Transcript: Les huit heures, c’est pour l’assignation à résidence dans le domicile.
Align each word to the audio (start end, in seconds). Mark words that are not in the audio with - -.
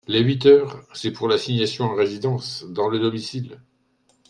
Les 0.07 0.19
huit 0.21 0.47
heures, 0.47 0.83
c’est 0.95 1.11
pour 1.11 1.27
l’assignation 1.27 1.91
à 1.91 1.95
résidence 1.95 2.63
dans 2.67 2.87
le 2.87 2.97
domicile. 2.97 3.61